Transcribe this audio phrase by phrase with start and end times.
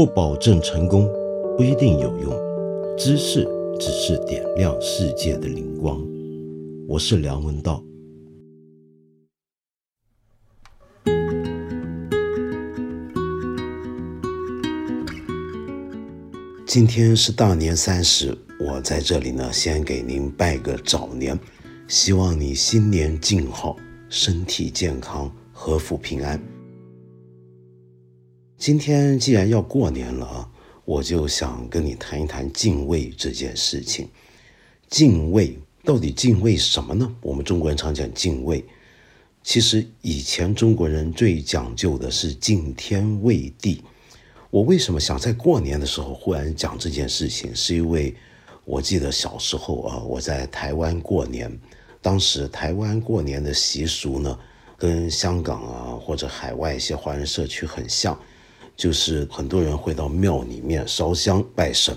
[0.00, 1.06] 不保证成功，
[1.58, 2.32] 不一定有用。
[2.96, 3.46] 知识
[3.78, 6.02] 只是点亮世界的灵光。
[6.88, 7.84] 我是梁文道。
[16.66, 21.38] 今天是大年三十，我在这里呢，先给您拜个早年，
[21.88, 23.76] 希望你新年静好，
[24.08, 26.40] 身体健康，阖福平安。
[28.60, 30.46] 今天既然要过年了啊，
[30.84, 34.06] 我就想跟你谈一谈敬畏这件事情。
[34.86, 37.10] 敬畏到底敬畏什么呢？
[37.22, 38.62] 我们中国人常讲敬畏，
[39.42, 43.82] 其实以前中国人最讲究的是敬天畏地。
[44.50, 47.56] 我为什么想在过年的时候忽然讲这件事情？
[47.56, 48.14] 是因为
[48.66, 51.50] 我记得小时候啊，我在台湾过年，
[52.02, 54.38] 当时台湾过年的习俗呢，
[54.76, 58.20] 跟香港啊或者海外一些华人社区很像。
[58.80, 61.94] 就是很多人会到庙里面烧香拜神，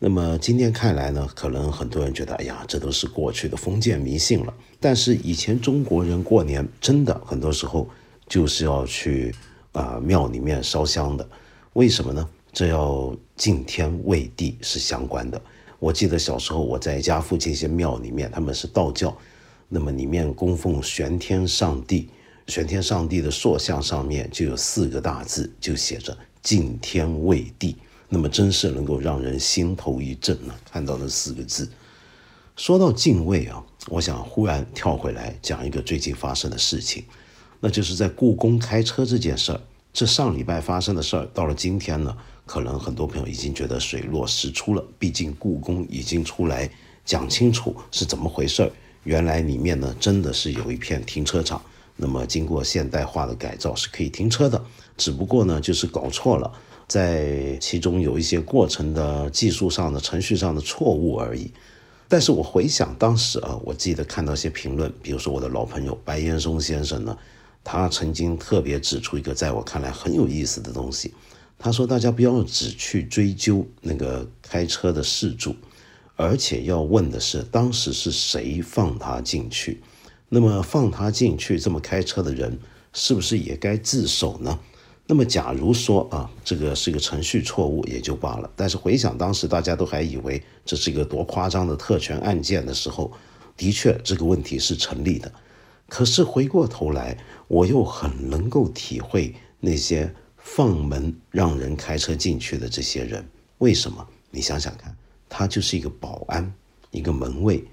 [0.00, 4.52] 那么今天看来呢，可能很多人觉得，哎呀，这都是过去的封建迷信了。
[4.80, 7.88] 但是以前中国人过年真的很多时候
[8.26, 9.32] 就是要去
[9.70, 11.24] 啊庙里面烧香的，
[11.74, 12.28] 为什么呢？
[12.52, 15.40] 这要敬天畏地是相关的。
[15.78, 19.16] 我记得小时候我在家附近一些庙里面，他们是道教，
[19.68, 22.08] 那么里面供奉玄天上帝。
[22.48, 27.76] 玄天上帝的塑像上面就有四个大字，就写着“敬天畏地”。
[28.08, 30.54] 那么真是能够让人心头一震呢。
[30.72, 31.68] 看到那四个字，
[32.56, 37.04] 说到敬畏啊，我想忽然跳回来讲一个最近发生的事情，
[37.60, 39.60] 那就是在故宫开车这件事儿。
[39.92, 44.82] 这上礼拜发生的事儿，到了今天呢，可能很多朋友已经觉得水落石出了。
[44.98, 46.70] 毕竟故宫已经出来
[47.04, 48.72] 讲清楚是怎么回事儿。
[49.04, 51.60] 原来里面呢，真的是有一片停车场。
[52.00, 54.64] 那么经过现代化的改造是可以停车的，
[54.96, 56.50] 只不过呢就是搞错了，
[56.86, 61.52] 在其中有一些过程的技术上的程序上的错误而已。
[62.08, 67.18] 但是我回想当时啊，我记得看到一些评论，比如说我的老朋友白岩松先生呢，
[67.62, 71.12] 他曾经特别指出一个在我看来很有意思的东西。
[71.58, 75.54] 他说大家不要只去追究那个开车的事主，
[76.14, 79.82] 而且要问的是当时是谁放他进去。
[80.28, 82.58] 那么放他进去这么开车的人，
[82.92, 84.58] 是不是也该自首呢？
[85.06, 88.50] 那么假如说啊，这个是一个程序错误也就罢了。
[88.54, 93.10] 但是回想当时大家都还以为这是一个多夸张的特权案件的时候，
[93.56, 95.32] 的确这个问题是成立的。
[95.88, 104.06] 可是回过头来，我又很能够体会那些放门让人开车进去的这些人，为什么？
[104.30, 104.94] 你想想看，
[105.26, 106.52] 他就是一个保安，
[106.90, 107.64] 一个门卫。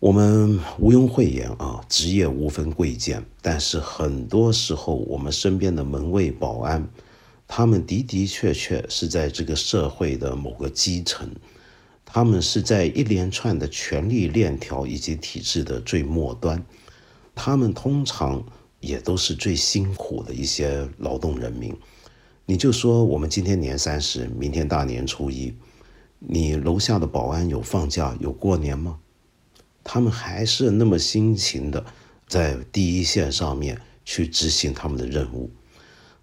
[0.00, 6.88] 我们毋庸讳言啊，职业无分贵贱，但是很多时候，我们身边的门卫、保安，
[7.48, 11.28] 他们的的确确是在这个社会的某个基层，
[12.04, 16.64] 他们是在一连串的权力链条以及体制的最末端，
[17.34, 18.44] 他们通常
[18.78, 21.76] 也都是最辛苦的一些劳动人民。
[22.46, 25.52] 你就说，我们今天年三十，明天大年初一，
[26.20, 29.00] 你楼下的保安有放假、有过年吗？
[29.90, 31.82] 他们还是那么辛勤的，
[32.26, 35.50] 在第一线上面去执行他们的任务。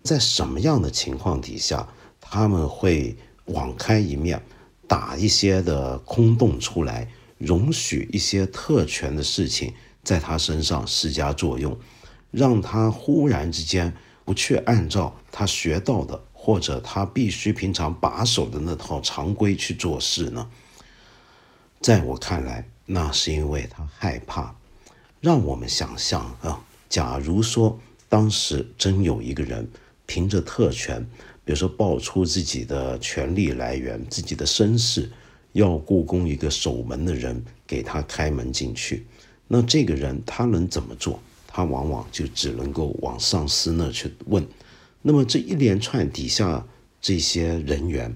[0.03, 1.87] 在什么样的情况底下，
[2.21, 4.39] 他们会网开一面，
[4.87, 7.09] 打一些的空洞出来，
[7.39, 11.75] 容许一些特权的事情在他身上施加作用，
[12.29, 13.91] 让他忽然之间
[14.23, 20.47] 不去按照他学到的，或者他必须平常把守的那套常规去做事呢？
[21.81, 22.69] 在我看来。
[22.85, 24.55] 那是因为他害怕。
[25.21, 29.67] 让我们想象啊，假如说当时真有一个人
[30.05, 31.03] 凭着特权，
[31.43, 35.09] 比如说报出自己的权利来源、自己的身世，
[35.53, 39.07] 要故宫一个守门的人给他开门进去，
[39.47, 41.19] 那这个人他能怎么做？
[41.47, 44.45] 他往往就只能够往上司那去问。
[45.01, 46.65] 那么这一连串底下
[47.01, 48.15] 这些人员，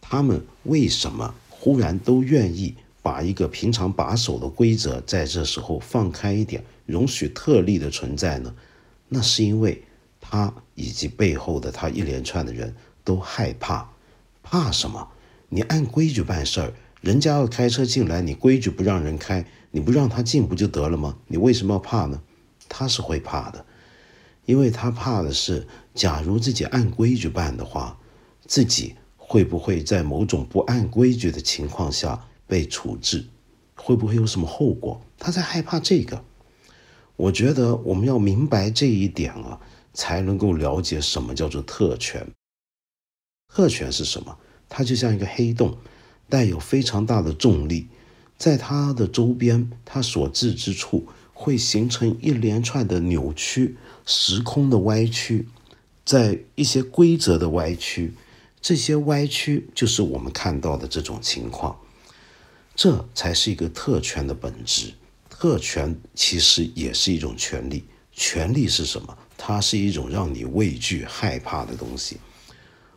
[0.00, 2.74] 他们为什么忽然都愿意？
[3.02, 8.54] 把一个平常把守的规则，在这时候放开一点，容许特例的存在呢？
[9.08, 9.82] 那是因为
[10.20, 13.90] 他以及背后的他一连串的人都害怕，
[14.42, 15.08] 怕什么？
[15.48, 21.16] 你按规矩办事儿，人家要开车进来，你规矩不让人开，你不让他进不就得了吗？
[21.26, 22.20] 你为什么要怕呢？
[22.68, 23.64] 他是会怕的，
[24.44, 27.98] 因为他怕的是，假如自己按规矩办的话，
[28.46, 32.26] 自己会不会在某种不按规矩的情况下？
[32.50, 33.24] 被处置
[33.76, 35.00] 会不会有什么后果？
[35.16, 36.24] 他在害怕这个。
[37.16, 39.60] 我觉得我们要明白这一点啊，
[39.94, 42.26] 才能够了解什么叫做特权。
[43.54, 44.36] 特权是什么？
[44.68, 45.78] 它就像一个黑洞，
[46.28, 47.88] 带有非常大的重力，
[48.36, 53.76] 在它的周边，它所至之处会形成一连串的扭曲、
[54.06, 55.46] 时空的歪曲，
[56.04, 58.14] 在一些规则的歪曲，
[58.60, 61.76] 这些歪曲就是我们看到的这种情况。
[62.80, 64.94] 这才是一个特权的本质。
[65.28, 67.84] 特权其实也是一种权利。
[68.10, 69.18] 权利是什么？
[69.36, 72.16] 它是一种让你畏惧、害怕的东西。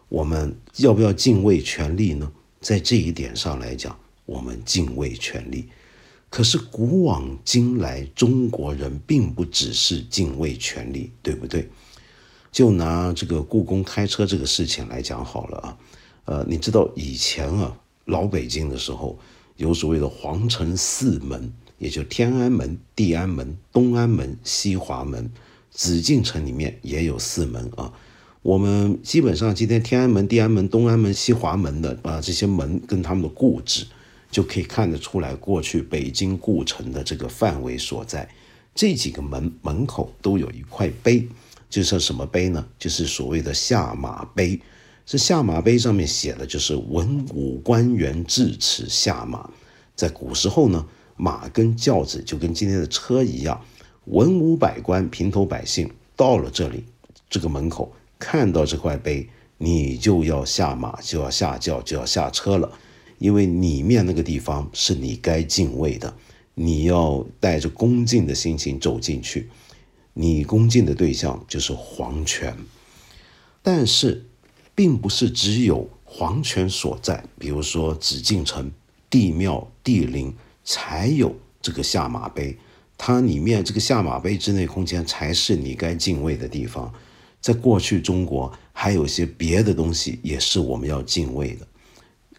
[0.08, 2.32] 我们要不要敬畏权利呢？
[2.62, 5.68] 在这一点上来讲，我们敬畏权利。
[6.30, 11.70] 可是古往今来，中国人并不只是敬畏权利，对不对？
[12.54, 15.78] 就拿这个故宫开车这个事情来讲好了啊。
[16.24, 19.20] 呃，你知道以前啊，老北京的时候。
[19.64, 25.32] 有所谓的皇城四门，也就天安门、地安门、东安门、西华门。
[25.72, 27.92] 紫禁城里面也有四门啊。
[28.42, 33.86] 我们基本上今天天安门、地安门、东安门、西华门的啊这些门跟他们的故址，
[34.30, 38.30] 就可以看得出来过去北京故城的这个范围所在。
[38.76, 41.26] 这几个门门口都有一块碑，
[41.70, 42.68] 就是什么碑呢？
[42.78, 44.60] 就是所谓的下马碑。
[45.06, 49.50] 这下马碑上面写的就是“文武官员至此下马”。
[49.96, 53.62] 在古时候呢，马跟轿子就跟今天的车一样，
[54.06, 56.86] 文武百官、平头百姓到了这里
[57.30, 59.28] 这个门口，看到这块碑，
[59.58, 62.72] 你就要下马，就要下轿，就要下车了，
[63.20, 66.16] 因为里面那个地方是你该敬畏的，
[66.56, 69.50] 你要带着恭敬的心情走进去。
[70.14, 72.56] 你恭敬的对象就是皇权，
[73.62, 74.26] 但是。
[74.76, 78.72] 并不是只有皇权所在，比如说紫禁城、
[79.10, 80.34] 帝庙、帝陵
[80.64, 82.58] 才有这个下马碑，
[82.98, 86.92] 它里面这个下马碑之内空间才是你该敬畏的地方。
[87.42, 91.68] 在过去中国还有些别的东西也是我们要敬畏的，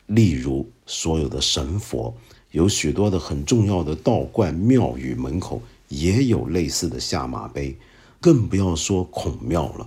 [0.06, 2.16] 例如所有的神佛，
[2.52, 7.76] 有许多的很重要的道观庙宇门口也有类似的下马碑，
[8.19, 9.87] 更不要说孔庙了。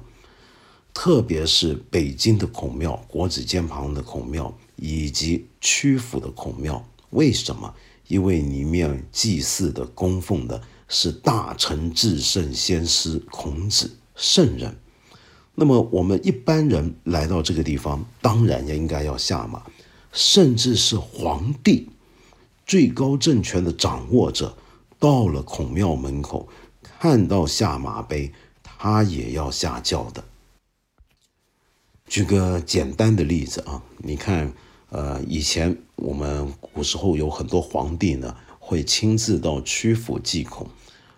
[1.00, 7.72] 特别是北京的孔庙、国子监旁的孔庙以及曲阜的孔庙，为什么？
[8.08, 14.76] 因为里面祭祀的、供奉的是大成至圣先师孔子圣人。
[15.54, 19.62] 那么我们一般人来到这个地方，当然也应该要下马，
[20.12, 21.88] 甚至是皇帝、
[22.66, 24.58] 最高政权的掌握者，
[24.98, 26.50] 到了孔庙门口，
[27.00, 28.34] 看到下马碑，
[28.64, 30.24] 他也要下轿的。
[32.08, 34.52] 举个简单的例子啊，你看，
[34.90, 40.66] 呃，以前我们古时候有很多皇帝呢，会亲自到曲阜祭孔。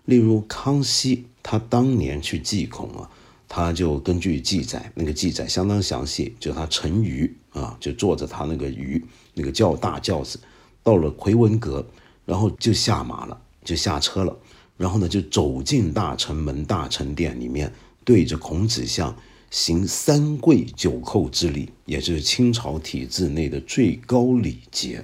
[0.05, 3.07] 例如康熙，他当年去祭孔啊，
[3.47, 8.99] 他就根据记载，那个记载相当详细，就他乘舆啊，就坐着他那个舆，
[9.35, 10.39] 那个轿大轿子，
[10.81, 11.85] 到了奎文阁，
[12.25, 14.35] 然后就下马了，就下车了，
[14.75, 17.71] 然后呢，就走进大臣门、大臣殿里面，
[18.03, 19.15] 对着孔子像。
[19.51, 25.03] 行三跪九叩之礼，也就是清朝体制内的最高礼节。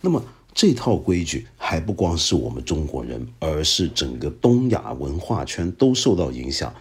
[0.00, 0.22] 那么
[0.52, 6.72] 这套规矩还不光是我们中国人，而是整个东亚文化圈都受到影响。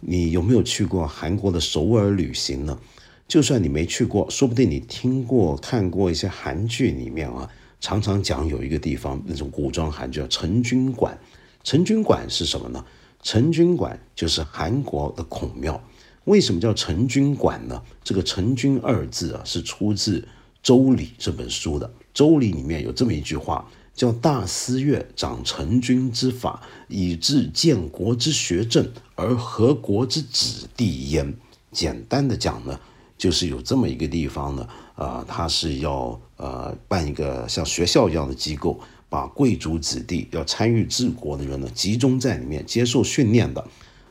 [0.00, 2.78] 你有没有去过韩国的首尔旅行呢？
[3.26, 11.18] 就算你没去过，说不定你听过、看过一些韩剧里面啊，常常讲有一个地方，那种古装韩剧叫成均馆。
[11.64, 12.84] 成均馆是什么呢？
[13.22, 15.82] 成均馆就是韩国的孔庙。
[16.28, 17.82] 为什么叫成均馆呢？
[18.04, 20.20] 这个“成均”二字啊，是出自
[20.62, 21.88] 《周礼》这本书的。
[22.12, 31.34] 《周礼》里面有这么一句话，叫“大司乐掌成均之法，以治建国之学政，而合国之子弟焉。”
[31.72, 32.78] 简单的讲呢，
[33.16, 43.66] 就是有这么一个地方呢，啊，它是要呃办一个像学校一样的机构，把贵族子弟要参与治国的人呢，集中在里面接受训练的。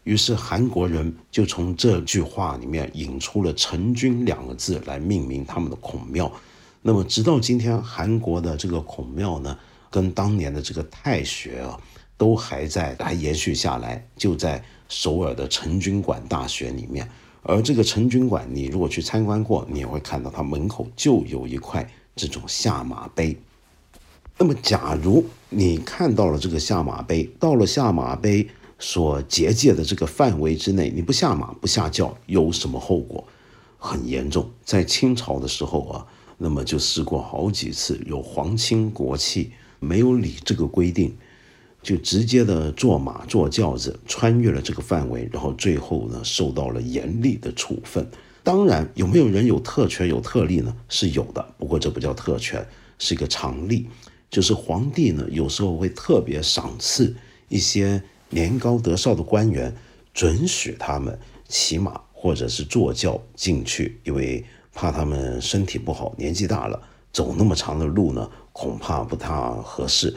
[0.08, 6.32] 于是韩国人就从这句话里面引出了“成均”两个字来命名他们的孔庙。
[6.82, 9.60] 那么，直到今天，韩国的这个孔庙呢，
[9.92, 11.78] 跟当年的这个太学啊，
[12.16, 17.06] 都还在，还延续下来，就在首尔的成均馆大学里面。
[17.44, 21.86] 而这个成均馆，你如果去参观过，你也会看到它门口就有一块
[22.16, 23.38] 这种下马碑。
[24.38, 28.48] 那么，假如你看到了这个下马碑，到了下马碑。
[28.80, 33.28] 所结界的这个范围之内，你不下马不下轿有什么后果？
[33.80, 34.50] 很严重。
[34.64, 36.06] 在清朝的时候啊，
[36.38, 41.16] 那么就试过好几次，有皇亲国戚没有理这个规定，
[41.84, 48.08] 就直接的坐马坐轿子穿越了这个范围，然后最后呢受到了严厉的处分。
[48.44, 50.76] 当然，有没有人有特权有特例呢？
[50.90, 52.66] 是有的，不过这不叫特权，
[52.98, 53.88] 是一个常例。
[54.30, 57.16] 就是皇帝呢，有时候会特别赏赐
[57.50, 59.76] 一些年高德少的官员，
[60.14, 61.18] 准许他们
[61.48, 64.44] 骑马或者是坐轿进去，因为
[64.74, 66.82] 怕他们身体不好，年纪大了，
[67.12, 70.16] 走那么长的路呢，恐怕不太合适。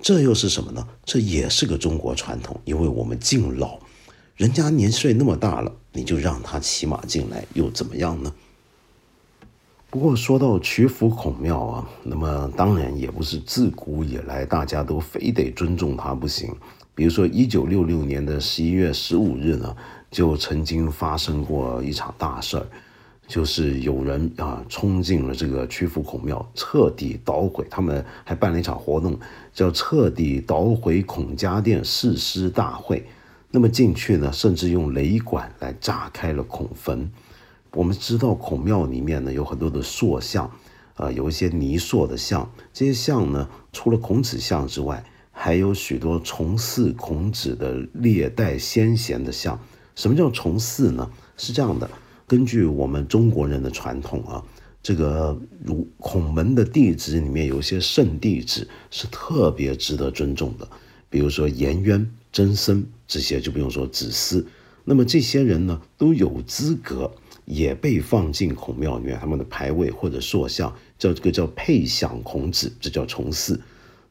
[0.00, 0.86] 这又是什么呢？
[1.04, 3.78] 这也是个中国传统，因为我们敬老。
[4.34, 8.34] 人家年岁那么大了，你就让他骑马进来，又怎么样呢？
[9.90, 16.52] 不过说到曲阜孔庙啊，那么当然也不是自古以来大家都非得尊重他不行。
[17.02, 19.76] 比如说一九六六年的十一月十五日呢，
[20.08, 22.64] 就曾经发生过一场大事儿，
[23.26, 27.66] 就是有人啊冲进了这个曲阜孔庙，彻底捣毁。
[27.68, 29.18] 他们还办了一场活动，
[29.52, 33.04] 叫“彻底捣毁孔家店誓师大会”。
[33.50, 37.10] 那么进去呢，甚至用雷管来炸开了孔坟。
[37.72, 40.48] 我们知道孔庙里面呢有很多的塑像，
[40.94, 42.48] 呃，有一些泥塑的像。
[42.72, 45.02] 这些像呢，除了孔子像之外，
[45.32, 49.58] 还有许多重祀孔子的历代先贤的像。
[49.96, 51.10] 什么叫重祀呢？
[51.36, 51.90] 是这样的，
[52.28, 54.44] 根据我们中国人的传统啊，
[54.80, 60.68] 这个如孔门的弟子里面有些圣弟子是特别值得尊重的，
[61.10, 62.08] 比如说颜渊。
[62.32, 64.46] 真僧这些就不用说子思，
[64.84, 67.12] 那么这些人呢都有资格，
[67.44, 73.60] 也被放进孔庙里面，他们的牌位或者塑像叫这个叫配享孔子，这叫重祀。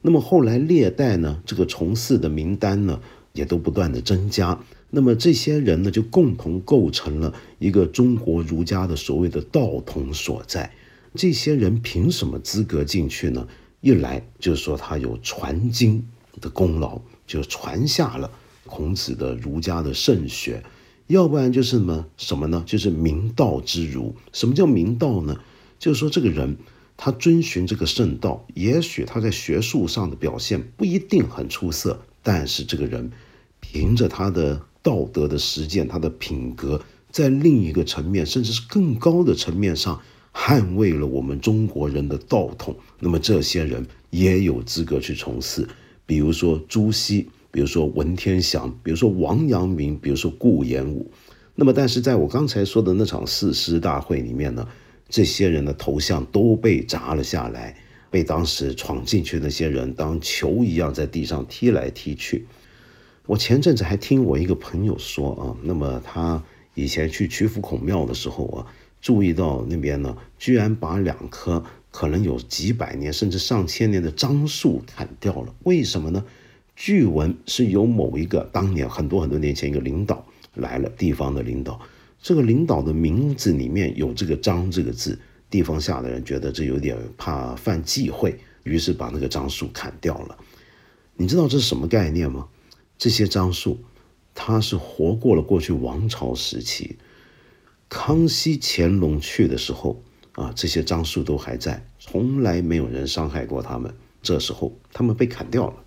[0.02, 3.00] 那么后来历代呢，这个重祀的名单呢
[3.34, 4.60] 也都不断的增加。
[4.90, 10.72] 那么这些人呢就共同构成了一个中国儒家的所谓的道统所在。
[11.16, 13.48] 这些人凭什么资格进去呢？
[13.82, 16.06] 一来就是说他有传经
[16.40, 17.02] 的功劳。
[17.28, 18.30] 就传下了
[18.66, 20.62] 孔子的儒家的圣学，
[21.08, 22.62] 要不然就是什么什么呢？
[22.66, 24.14] 就是明道之儒。
[24.34, 25.40] 什么叫明道呢？
[25.80, 26.58] 就是说这个人
[27.04, 33.10] 他遵循这个圣道，也许他在学术上的表现不一定很出色，但是这个人
[33.60, 36.80] 凭着他的道德的实践，他的品格，
[37.10, 40.00] 在另一个层面，甚至是更高的层面上，
[40.32, 42.76] 捍卫了我们中国人的道统。
[43.00, 45.68] 那么这些人也有资格去从事。
[46.06, 51.10] 比如说朱熹，比如说文天祥，比如说王阳明，比如说顾炎武。
[51.56, 54.68] 那么，但是在我刚才说的那场誓师大会里面呢，
[55.12, 57.76] 这些人的头像都被砸了下来，
[58.10, 62.48] 被当时闯进去那些人当球一样在地上踢来踢去。
[63.28, 66.42] 我前阵子还听我一个朋友说啊，那么他
[66.74, 68.66] 以前去曲阜孔庙的时候啊，
[69.00, 71.64] 注意到那边呢，居然把两棵。
[71.94, 76.24] 可能有几百年甚至上千年的樟树砍掉了，为什么呢？
[76.74, 81.78] 据闻是有某一个当年很多很多年前一个领导来了，地方的领导，
[82.22, 90.38] 这个领导的名字里面有这个“樟”这个字，地方下的人觉得这有点怕犯忌讳，于是把那个樟树砍掉了。
[91.16, 92.48] 你知道这是什么概念吗？
[92.98, 93.80] 这些樟树，
[94.36, 96.98] 它是活过了过去王朝时期，
[97.90, 100.02] 康熙、乾隆去的时候。
[100.34, 103.94] 啊，这些樟树都还在，从来没有人伤害过他们。
[104.24, 105.84] 这时候，他们被砍掉了。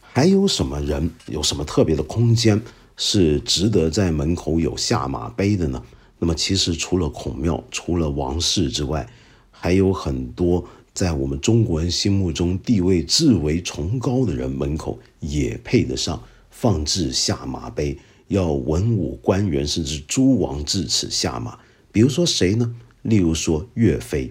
[0.00, 2.60] 还有什么人有什么特别的空间
[3.02, 5.82] 是值得在门口有下马碑的呢？
[6.18, 9.08] 那么，其实除了孔庙、除了王室之外，
[9.50, 17.96] 还有很多在我们中国人心目中地位至为崇高的人门口也配得上放置下马碑。
[18.28, 21.58] 要文武官员甚至诸王至此下马，
[21.90, 22.70] 比如说谁呢？
[23.00, 24.30] 例如说岳飞。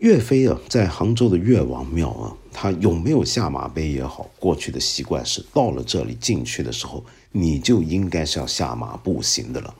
[0.00, 9.74] 岳飞啊，在杭州的岳王庙啊，他有没有下马碑也好，过去的习惯是到了这里进去的时候，你就应该是要下马步行的了。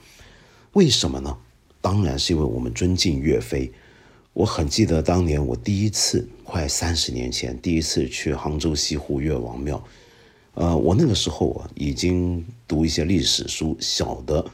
[0.72, 1.36] 为什么呢？
[1.82, 3.70] 当然是因为我们尊敬岳飞。
[4.32, 9.82] 我很记得当年我第一次，快三十年前第一次去杭州西湖岳王庙。
[10.54, 14.44] 呃，我那个时候啊，已经读一些历史书，晓得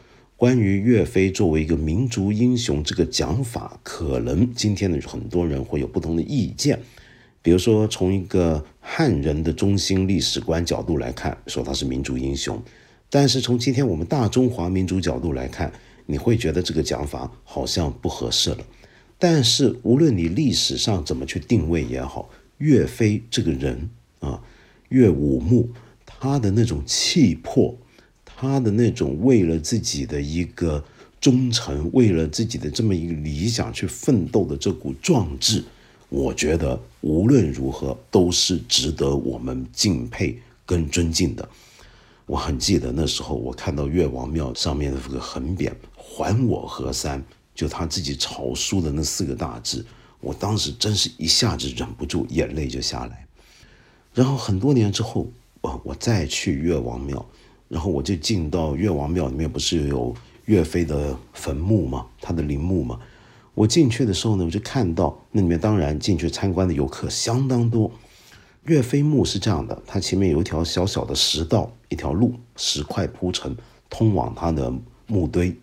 [0.43, 6.81] 关于岳飞作为一个民族英雄这个讲法，可能今天的很多人会有不同的意见。
[7.43, 12.57] 比如说，从一个汉人的中心历史观角度来看，说他是民族英雄；
[13.09, 15.73] 但是从今天我们大中华民族角度来看，
[16.07, 18.67] 你会觉得这个讲法好像不合适了。
[19.21, 24.43] 但是无论你历史上怎么去定位也好，岳飞这个人啊，
[24.89, 25.71] 岳武穆。
[26.05, 27.77] 他的那种气魄，
[28.49, 30.83] 他的那种为了自己的一个
[31.21, 35.63] 忠诚，为了自己的这么一个理想去奋斗的这股壮志，
[36.09, 41.49] 我觉得无论如何都是值得我们敬佩跟尊敬的。
[42.27, 47.23] 我很记得那时候，我看到岳王庙上面的这个横匾“还我河山”，
[47.55, 49.85] 就他自己草书的那四个大字，
[50.21, 53.25] 我当时真是一下子忍不住眼泪就下来。
[54.13, 55.31] 然后很多年之后，
[55.61, 57.25] 我我再去岳王庙，
[57.73, 60.15] 然后我就进到岳王庙里面，不是有
[60.45, 62.05] 岳飞的坟墓吗？
[62.21, 63.01] 他的陵墓吗？
[63.55, 67.91] 我进去的时候呢，我就看到那里面当然进去参观的游客相当多。
[68.65, 73.57] 岳飞墓是这样的，它前面有一条小小的石道，一条路，石块铺成，
[73.89, 74.71] 通往他的
[75.07, 75.57] 墓堆。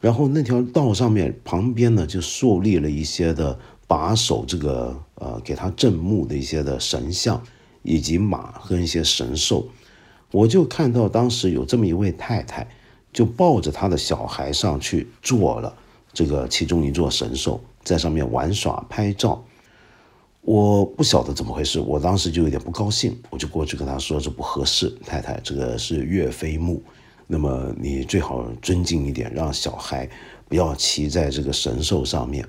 [0.00, 3.58] 然后那条道上面旁边呢，就树立了一些的。
[3.86, 7.42] 把守这个呃，给他镇墓的一些的神像，
[7.82, 9.66] 以及马和一些神兽，
[10.30, 12.66] 我就看到当时有这么一位太太，
[13.12, 15.74] 就抱着他的小孩上去做了
[16.12, 19.42] 这个其中一座神兽，在上面玩耍拍照。
[20.42, 26.82] 我不晓得怎么回事，我当时就有点不高兴，我就过去跟他说这不合适，太太，这个是岳飞墓，
[27.26, 30.08] 那么你最好尊敬一点，让小孩
[30.48, 32.46] 不要骑在这个神兽上面。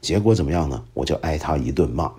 [0.00, 0.82] 结果怎么样呢？
[0.94, 2.10] 我就挨他一顿骂，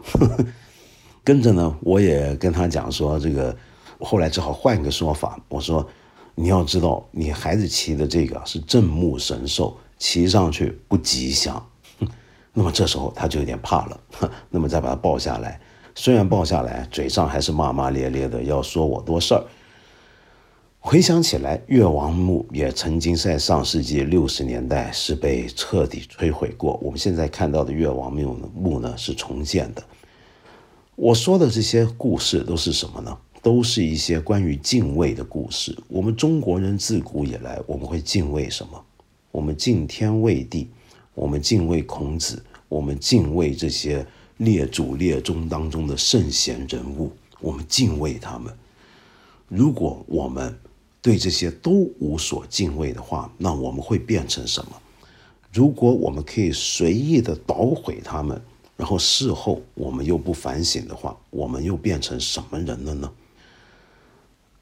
[1.24, 3.56] 跟着呢，我也跟他讲说，这个
[4.00, 5.39] 后来只好换一个说法。
[5.50, 5.88] 我说，
[6.36, 11.63] 你要知道，你孩子骑的这个是镇墓神兽，骑上去不吉祥。
[12.54, 14.00] 那么这时候他就有点怕了。
[14.50, 15.60] 那么再把他抱下来，
[15.96, 19.44] 虽然抱下来，嘴上还是骂骂咧咧的，要说我多事儿。
[20.80, 26.80] 回想起来，越王墓也曾经在上世纪六十年代是被彻底摧毁过。
[26.82, 29.84] 我们现在看到的越王墓墓呢是重建的。
[30.96, 33.18] 我说的这些故事都是什么呢？
[33.48, 35.74] 都是一些关于敬畏的故事。
[35.88, 38.84] 我们中国人自古以来，我们会敬畏什么？
[39.32, 40.68] 我们敬天畏地，
[41.13, 48.54] 我们敬畏孔子，我们敬畏这些列祖列宗当中的圣贤人物，我们敬畏他们。
[49.48, 50.54] 如果我们
[51.01, 54.74] 对这些都无所敬畏的话，那我们会变成什么？
[55.53, 58.42] 如果我们可以随意的捣毁他们，
[58.75, 63.10] 然后事后我们又不反省的话，我们又变成什么人了呢？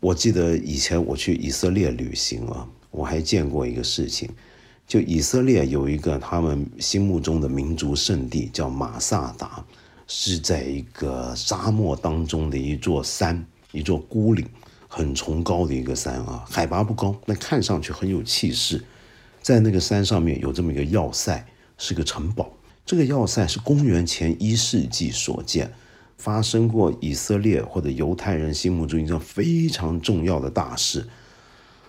[0.06, 4.30] 我记得以前我去以色列旅行啊，我还见过一个事情，
[4.88, 9.66] 就以色列有一个他们心目中的民族圣地叫马萨达，
[10.06, 14.48] 是在一个沙漠当中的一座山，一座孤岭。
[14.88, 18.86] 很崇高的一个山啊，海拔不高，但看上去很有气势。
[19.42, 21.44] 在那个山上面有这么一个要塞，
[21.80, 22.54] 是个城堡。
[22.86, 25.74] 这个要塞是公元前一世纪所建，
[26.18, 31.08] 发生过以色列或者犹太人心目中一件非常重要的大事。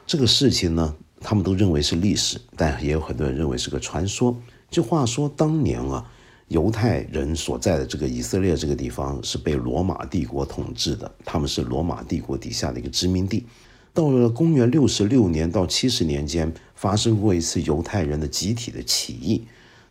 [0.06, 4.36] 这个事情呢，他们都认为是历史，但也有很多人认为是个传说。
[4.70, 6.10] 就话说当年啊。
[6.48, 13.44] 犹太人所在的这个以色列这个地方是被罗马帝国统治的，他们是罗马帝国底下的一个殖民地。
[13.92, 19.42] 到了公元六十六年到七十年间，发生过一次犹太人的集体的起义。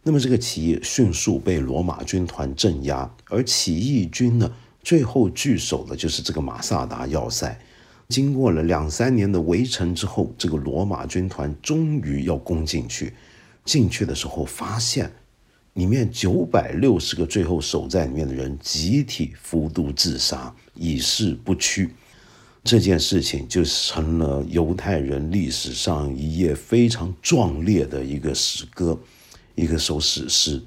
[0.08, 4.50] 那么这个起义迅速被罗马军团镇压，而起义军呢，
[4.84, 7.60] 最后据守的就是这个马萨达要塞。
[8.08, 13.14] 经过了两三年的围城之后，这个罗马军团终于要攻进去。
[13.66, 15.12] 进去的时候发现。
[15.74, 21.90] 里面九百六十个最后守在里面的人集体服毒自杀，以示不屈。
[22.64, 28.98] 这件事情就成了犹太人历史上一页非常壮烈的一个史歌，
[29.56, 30.62] 一个首史诗。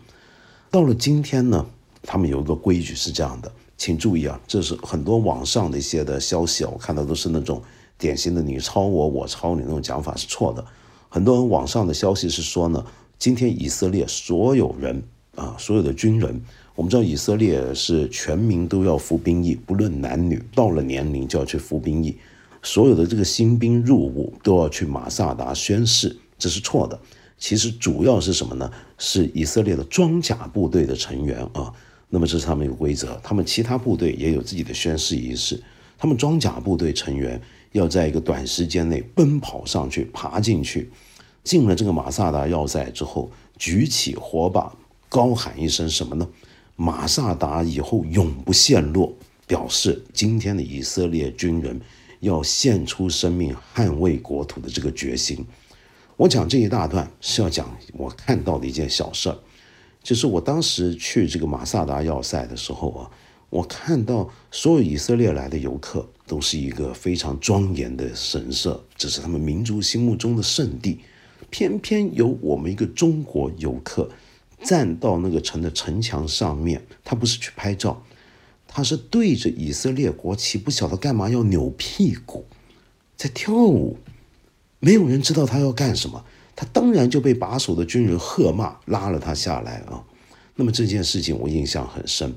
[0.70, 1.64] 到了今天呢，
[2.02, 7.62] 他们有一个规矩是这样的，请注意啊，这是很多网上的一些的消息，我看到都是那种
[7.96, 10.64] 典型的你抄我，我抄你那种讲法是错的。
[11.08, 12.84] 很多人网上的消息是说呢。
[13.20, 15.02] 今天以色列所有人
[15.34, 16.40] 啊，所有的军人，
[16.76, 22.16] 我们知道以色列是全民都要服兵役，不论男女，到了年龄就要去服兵役。
[22.62, 26.96] 所有的这个新兵入伍都要去马萨达宣誓，这是错的。
[27.38, 28.70] 其实主要是什么呢？
[28.98, 31.72] 是以色列的装甲部队的成员啊。
[32.10, 35.62] 那么这是他们一个规则，他们其他部队也有自己的宣誓仪式。
[35.96, 37.40] 他们装甲部队成员
[37.72, 40.90] 要在一个短时间内奔跑上去，爬进去。
[41.44, 44.74] 进了这个马萨达要塞之后，举起火把，
[45.08, 46.28] 高喊一声什么呢？
[46.76, 49.12] 马萨达以后永不陷落，
[49.46, 51.80] 表示今天的以色列军人
[52.20, 55.44] 要献出生命捍卫国土的这个决心。
[56.18, 59.38] 我讲这一大段是要讲我看到的一件小事儿，
[60.02, 63.10] 就是我当时去这个马萨达要塞的时候啊，
[63.50, 70.98] 我看到所有以色列来的游客都是一个非常庄严的神社，这是他们民族心目中的圣地。
[71.50, 74.10] 偏偏有我们一个中国游客
[74.64, 78.02] 站到那个城的城墙上面，他不是去拍照，
[78.66, 82.44] 他是对着以色列国旗，不晓得干嘛要扭屁股。
[83.16, 83.96] 在跳舞，
[84.80, 90.04] 没有人知道他要干什么，他当然就被把守的军人喝骂，拉了他下来啊。
[90.54, 92.34] 那么这件事情我印象很深。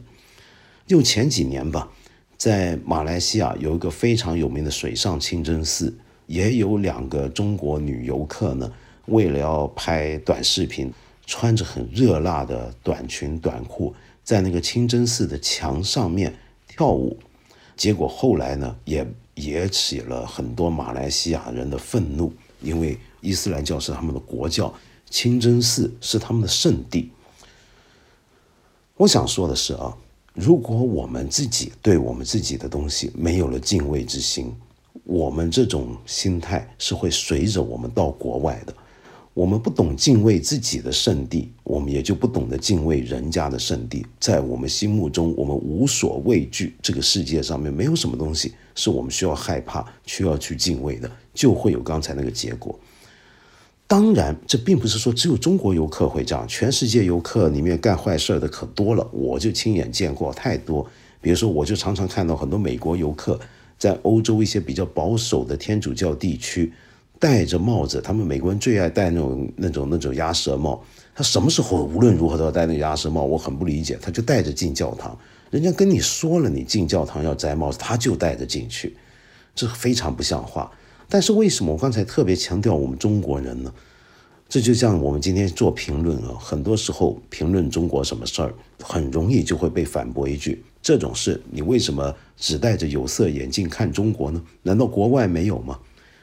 [0.87, 1.89] 就前几年吧，
[2.37, 5.95] 在马来西亚有一个非常有名的水上清真寺，
[6.27, 8.71] 也有两个中国女游客呢，
[9.05, 10.91] 为了要拍短视频，
[11.25, 16.33] 穿着很热辣的短裙短裤，在那个清真寺的墙上面
[16.67, 17.17] 跳舞。
[17.81, 24.71] 结果后来呢，也也起了很多马来西亚人的愤怒，因为伊斯兰教是他们的国教，
[25.09, 27.09] 清真寺是他们的圣地。
[28.97, 29.97] 我想说的是啊，
[30.35, 34.55] 如果我们自己对我们自己的东西没有了敬畏之心，
[35.03, 38.75] 我们这种心态是会随着我们到国外的。
[39.33, 44.05] 我们不懂敬畏自己的圣地，我们也就不懂得敬畏人家的圣地。
[44.19, 46.75] 在我们心目中，我们无所畏惧。
[46.81, 52.77] 这个世界上面没有什么东西是我们需要害怕、需要去敬畏的，就会有刚才那个结果。
[53.87, 59.09] 当然，这并不是说只有中国游客会这样，全世界游客里面干坏事的可多了。
[59.13, 60.85] 我就亲眼见过太多。
[61.21, 63.39] 比如说，我就常常看到很多美国游客
[63.77, 66.73] 在欧洲一些比较保守的天主教地区。
[67.21, 70.83] 戴着帽子，他们美国人最爱戴那种那种那种鸭舌帽。
[71.13, 73.21] 他什么时候无论如何都要戴那鸭舌帽？
[73.23, 73.95] 我很不理解。
[74.01, 75.15] 他就戴着进教堂，
[75.51, 78.97] 人家跟你说了，你进教堂要摘帽子，他就戴着进去，
[79.53, 80.71] 这非常不像话。
[81.07, 83.71] 但是为什么我刚才特别强调我们中国人呢？
[84.49, 94.41] 这就像我们今天做评论啊，很多时候评论中国什么事儿，很容易就会被反驳一句：这种事你为什么只戴着有色眼镜看中国呢？
[94.63, 95.77] 难道国外没有吗？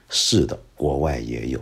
[0.08, 1.60] 是的，国外也有，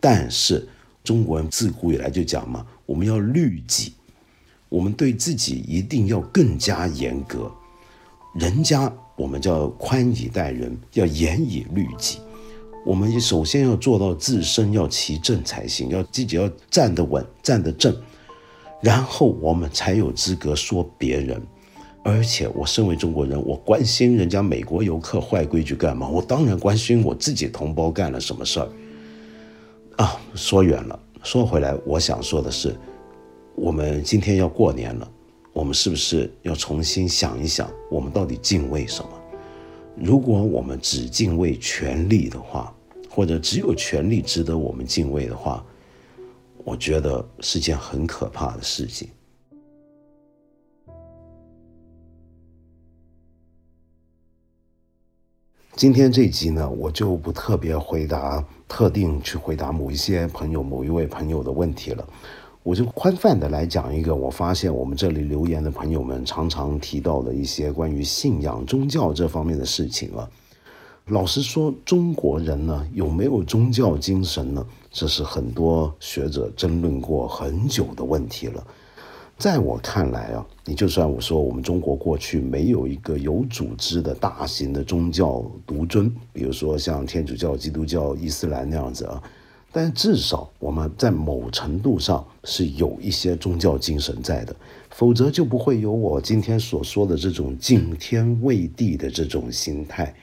[0.00, 0.66] 但是
[1.04, 3.92] 中国人自古以来就讲嘛，我们要律己，
[4.68, 7.52] 我们对自己一定要更加严格。
[8.34, 12.18] 人家我们叫宽以待人，要严以律己。
[12.84, 17.94] 我们首先要做到自身要齐正才行，要自己要站得稳、站得正，
[18.80, 21.40] 然后我们才有资格说别人。
[22.04, 26.08] 而且我身为中国人，我关心人家美国游客坏规矩干嘛？
[26.08, 28.68] 我当然关心我自己同胞干了什么事儿。
[29.96, 32.74] 啊，说远了，说回来，我想说的是，
[33.54, 35.08] 我们今天要过年了，
[35.52, 39.10] 我们是不是要重新想一想，我们到底敬畏什么？
[39.94, 42.74] 如果我们只敬畏权力的话，
[43.08, 45.64] 或者只有权力值得我们敬畏的话，
[46.64, 49.08] 我觉得是件很可怕的事情。
[55.82, 62.06] 今天这集呢，我就不特别回答特定去回答某一些朋友、某一位朋友的问题了，
[62.62, 70.30] 我就宽泛的来讲一个我发现我们这里留言的朋友们常常提到的一些关于信仰、宗教这方面的事情了。
[71.06, 74.64] 老实说，中国人呢有没有宗教精神呢？
[74.92, 78.64] 这是很多学者争论过很久的问题了。
[79.42, 89.20] 在我看来啊，你就算我说我们中国过去没有一个有组织的大型的宗教独尊，比如说像天主教、基督教、伊斯兰那样子啊，
[89.72, 94.54] 但至少我们在某程度上是有一些宗教精神在的，
[94.90, 100.14] 否则就不会有我今天所说的这种敬天畏地的这种心态。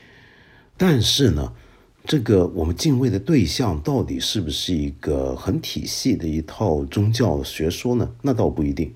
[0.77, 1.51] 但是呢，
[2.05, 8.09] 这个我们敬畏的对象到底是不是一个很体系的一套宗教学说呢？
[8.21, 8.93] 那倒不一定。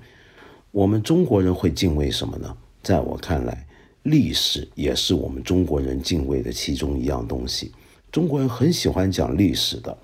[0.73, 2.57] 我们中国人会敬畏什么呢？
[2.81, 3.67] 在我看来，
[4.01, 7.71] 历史也是我们中国人敬畏的其中一样东西。
[8.11, 9.95] 中国人很喜欢讲历史的，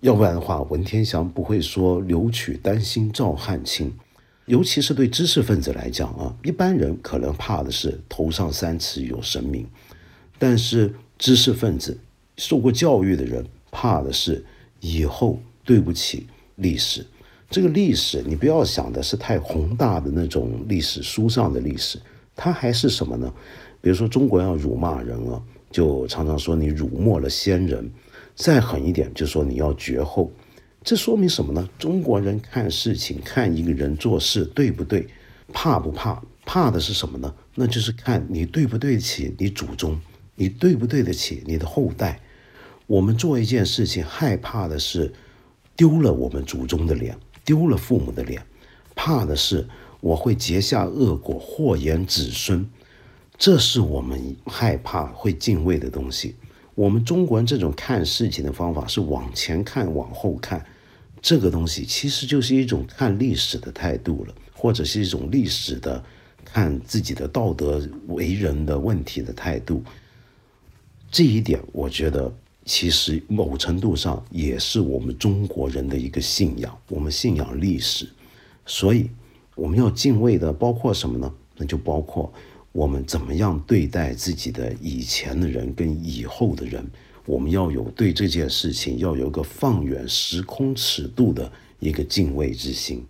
[0.00, 3.90] 要不然的话，文天祥不会说“留取丹心照汗青”。
[4.44, 9.66] 尤其是对知识分子来讲啊，一般人可能怕的是头上三尺有神明，
[10.38, 11.98] 但是知识分子、
[12.36, 14.44] 受过教育的人怕的是
[14.80, 17.06] 以后对不起历史。
[17.50, 21.98] 这个历史，你不要想的是太宏大的那种历史书上的历史，
[22.36, 23.30] 它还是什么呢？
[23.80, 27.84] 比如说中国要辱骂人啊，就常常说你辱没了先人；
[28.36, 30.30] 再狠一点，就说你要绝后。
[30.84, 31.68] 这说明什么呢？
[31.76, 35.08] 中国人看事情、看一个人做事对不对，
[35.52, 36.22] 怕不怕？
[36.46, 37.34] 怕的是什么呢？
[37.56, 40.00] 那就是看你对不对得起你祖宗，
[40.36, 42.20] 你对不对得起你的后代。
[42.86, 45.12] 我们做一件事情，害怕的是
[45.74, 47.18] 丢了我们祖宗的脸。
[47.44, 48.44] 丢了父母的脸，
[48.94, 49.68] 怕的是
[50.00, 52.68] 我会结下恶果，祸延子孙。
[53.38, 56.36] 这是我们害怕、会敬畏的东西。
[56.74, 60.64] 我们中国人这种看事情的方法是往前看、往后看，
[61.22, 66.04] 这个东西其实就是一种看历史的态度了，或者是一种历史的
[66.44, 69.82] 看自己的道德为人的问题的态度。
[71.10, 72.32] 这一点，我觉得
[72.70, 78.08] 其实某程度上也是我们中国人的一个信仰，我们信仰历史，
[78.64, 79.10] 所以
[79.56, 81.34] 我们要敬畏的包括什么呢？
[81.56, 82.32] 那就包括
[82.70, 86.88] 我们怎么样对待自己的以前的人跟以后的人，
[87.26, 93.04] 我们要有对这件事情要有个放远时空尺度的一个敬畏之心。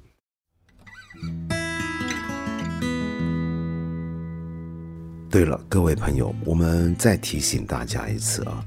[5.29, 8.67] 对了，各位朋友，我们再提醒大家一次啊，